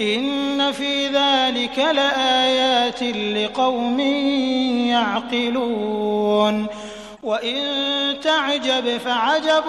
إن 0.00 0.72
في 0.72 1.08
ذلك 1.08 1.78
لآيات 1.78 3.02
لقوم 3.02 4.00
يعقلون. 4.90 6.66
وإن 7.22 7.56
تعجب 8.22 8.98
فعجب 8.98 9.64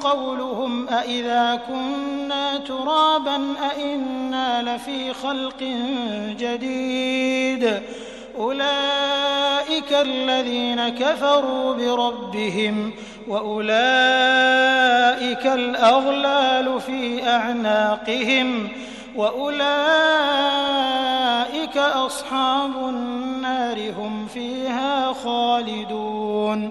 قولهم 0.00 0.88
أإذا 0.88 1.60
كنا 1.68 2.56
ترابا 2.56 3.54
أإنا 3.70 4.76
لفي 4.76 5.12
خلق 5.12 5.62
جديد. 6.38 7.80
أولئك 8.38 9.92
الذين 9.92 10.88
كفروا 10.88 11.74
بربهم 11.74 12.92
وأولئك 13.28 13.74
الأغلال 15.46 16.80
في 16.80 17.28
أعناقهم. 17.28 18.68
وأولئك 19.16 19.64
أصحاب 21.76 22.70
النار 22.88 23.90
هم 23.90 24.26
فيها 24.26 25.12
خالدون 25.12 26.70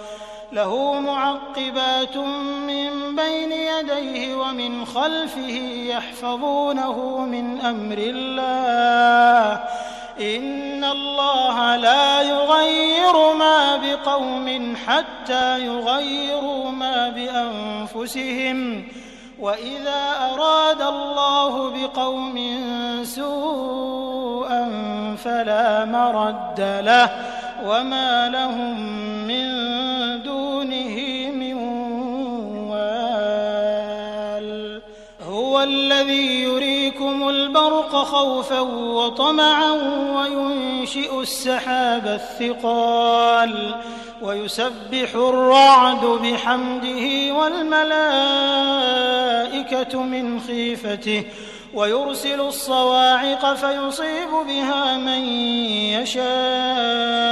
له 0.51 0.99
معقبات 0.99 2.17
من 2.67 3.15
بين 3.15 3.51
يديه 3.51 4.35
ومن 4.35 4.85
خلفه 4.85 5.57
يحفظونه 5.87 7.17
من 7.25 7.61
أمر 7.61 7.97
الله. 7.97 9.63
إن 10.21 10.83
الله 10.83 11.75
لا 11.75 12.21
يغير 12.21 13.33
ما 13.33 13.77
بقوم 13.77 14.75
حتى 14.87 15.65
يغيروا 15.65 16.71
ما 16.71 17.09
بأنفسهم. 17.09 18.87
وإذا 19.39 20.13
أراد 20.33 20.81
الله 20.81 21.69
بقوم 21.69 22.37
سوءا 23.03 24.63
فلا 25.23 25.85
مرد 25.85 26.81
له. 26.83 27.09
وما 27.65 28.29
لهم 28.29 28.79
من 29.27 29.60
الذي 35.63 36.43
يريكم 36.43 37.29
البرق 37.29 37.95
خوفا 37.95 38.59
وطمعا 38.59 39.71
وينشئ 40.15 41.21
السحاب 41.21 42.07
الثقال 42.07 43.75
ويسبح 44.21 45.15
الرعد 45.15 46.05
بحمده 46.05 47.33
والملائكة 47.33 48.01
من 50.03 50.39
خيفته 50.39 51.23
ويرسل 51.73 52.41
الصواعق 52.41 53.53
فيصيب 53.53 54.29
بها 54.47 54.97
من 54.97 55.25
يشاء 56.01 57.31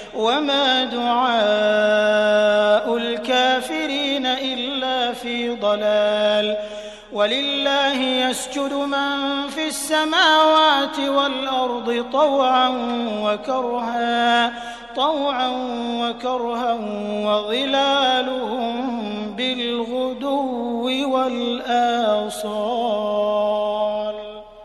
وما 0.15 0.83
دعاء 0.83 1.31
الكافرين 2.97 4.25
إلا 4.25 5.13
في 5.13 5.49
ضلال 5.49 6.57
ولله 7.13 8.01
يسجد 8.01 8.73
من 8.73 9.47
في 9.47 9.67
السماوات 9.67 10.99
والأرض 10.99 12.05
طوعا 12.11 12.69
وكرها 13.23 14.53
طوعا 14.95 15.49
وكرها 16.01 16.73
وظلالهم 17.25 19.01
بالغدو 19.37 20.85
والآصال 21.13 22.61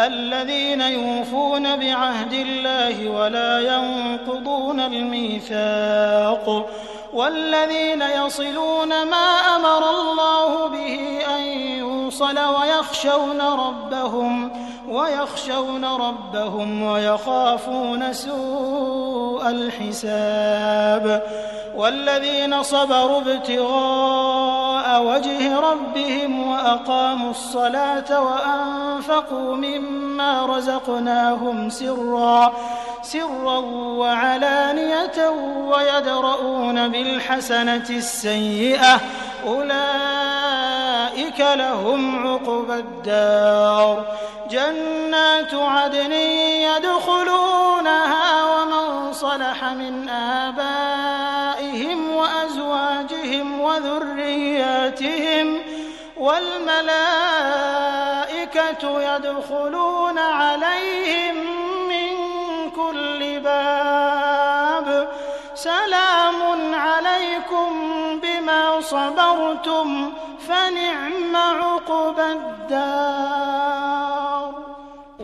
الذين 0.00 0.80
يوفون 0.80 1.76
بعهد 1.76 2.32
الله 2.32 3.08
ولا 3.08 3.60
ينقضون 3.60 4.80
الميثاق 4.80 6.68
والذين 7.12 8.02
يصلون 8.02 8.88
ما 8.88 9.56
أمر 9.56 9.90
الله 9.90 10.66
به 10.68 11.18
أن 11.36 11.42
يوصل 11.78 12.38
ويخشون 12.38 13.40
ربهم 13.40 14.52
ويخشون 14.88 15.84
ربهم 15.84 16.82
ويخافون 16.82 18.12
سوء 18.12 19.48
الحساب 19.48 21.22
والذين 21.76 22.62
صبروا 22.62 23.20
ابتغاء 23.20 24.71
وجه 25.00 25.60
ربهم 25.60 26.48
وأقاموا 26.48 27.30
الصلاة 27.30 28.20
وأنفقوا 28.20 29.56
مما 29.56 30.46
رزقناهم 30.46 31.70
سرا 31.70 32.52
سرا 33.02 33.58
وعلانية 33.98 35.28
ويدرؤون 35.68 36.88
بالحسنة 36.88 37.86
السيئة. 37.90 39.00
أولئك 39.46 41.40
لهم 41.40 42.26
عقبى 42.26 42.74
الدار. 42.74 44.04
جنات 44.50 45.54
عدن 45.54 46.12
يدخلونها 46.68 48.44
ومن 48.44 49.12
صلح 49.12 49.64
من 49.64 50.08
آبائهم 50.08 51.01
وأزواجهم 52.22 53.60
وذرياتهم 53.60 55.62
والملائكة 56.16 56.92
يدخلون 59.14 60.18
عليهم 60.18 61.36
من 61.88 62.10
كل 62.70 63.40
باب. 63.40 65.08
سلام 65.54 66.74
عليكم 66.74 67.70
بما 68.22 68.80
صبرتم 68.80 70.12
فنعم 70.48 71.36
عقبى 71.36 72.32
الدار. 72.32 73.81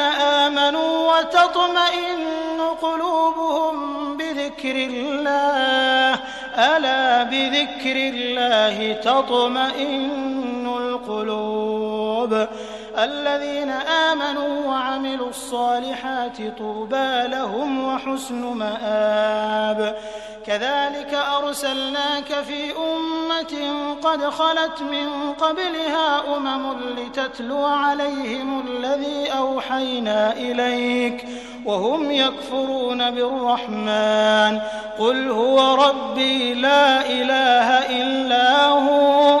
الذين 0.00 0.20
آمنوا 0.20 1.18
وتطمئن 1.18 2.60
قلوبهم 2.82 4.16
بذكر 4.16 4.74
الله. 4.90 6.18
ألا 6.54 7.22
بذكر 7.22 7.96
الله 7.96 8.92
تطمئن 8.92 10.66
القلوب. 10.66 12.46
الذين 13.04 13.70
آمنوا 13.70 14.66
وعملوا 14.66 15.28
الصالحات 15.28 16.58
طوبى 16.58 17.22
لهم 17.26 17.84
وحسن 17.84 18.42
مآب. 18.42 19.96
كذلك 20.46 21.14
أرسلناك 21.42 22.24
في 22.24 22.72
أمة 22.76 23.94
قد 24.02 24.24
خلت 24.24 24.82
من 24.82 25.32
قبلها 25.32 26.36
أمم 26.36 26.76
لتتلو 26.96 27.64
عليهم 27.64 28.66
الذي 28.66 29.32
أوحينا 29.38 30.32
إليك 30.32 31.28
وهم 31.64 32.10
يكفرون 32.10 33.10
بالرحمن. 33.10 34.60
قل 34.98 35.30
هو 35.30 35.74
ربي 35.74 36.54
لا 36.54 37.06
إله 37.06 37.68
إلا 38.02 38.66
هو. 38.66 39.40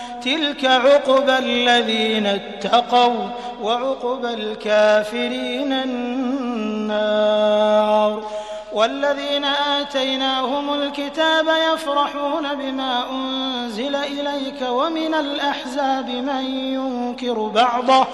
تلك 0.23 0.65
عقبى 0.65 1.37
الذين 1.37 2.27
اتقوا 2.27 3.29
وعقبى 3.61 4.33
الكافرين 4.33 5.73
النار. 5.73 7.11
والذين 8.73 9.45
آتيناهم 9.45 10.73
الكتاب 10.73 11.45
يفرحون 11.73 12.55
بما 12.55 13.03
أنزل 13.11 13.95
إليك 13.95 14.61
ومن 14.69 15.13
الأحزاب 15.13 16.09
من 16.09 16.45
ينكر 16.45 17.33
بعضه. 17.33 18.07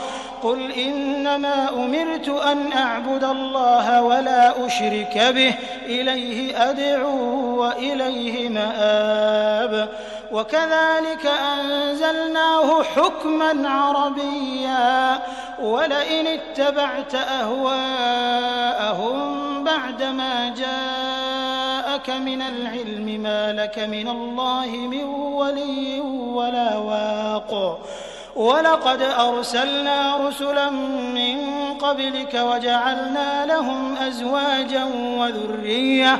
قل 0.44 0.72
إنما 0.72 1.70
أمرت 1.70 2.30
أن 2.30 2.72
أعبد 2.72 3.24
الله 3.24 4.02
ولا 4.02 4.66
أشرك 4.66 5.18
به. 5.36 5.54
إليه 5.86 6.70
أدعو 6.70 7.62
وإليه 7.62 8.50
مآب. 8.50 9.90
وكذلك 10.32 11.26
أنزلناه 11.26 12.84
حكما 12.84 13.70
عربيا. 13.70 15.20
ولئن 15.62 16.28
اتبعت 16.28 17.16
أهواءهم 17.16 18.38
بعدما 19.64 20.54
جاءك 20.58 22.10
من 22.10 22.42
العلم 22.42 23.22
ما 23.24 23.54
لك 23.54 23.80
من 23.80 24.08
الله 24.08 24.68
من 24.68 25.04
ولي 25.04 26.00
ولا 26.34 26.78
واق. 26.78 27.80
ولقد 28.36 29.02
أرسلنا 29.02 30.28
رسلا 30.28 30.70
من 30.70 31.38
قبلك 31.82 32.34
وجعلنا 32.34 33.46
لهم 33.46 33.98
أزواجا 33.98 34.84
وذرية 34.94 36.20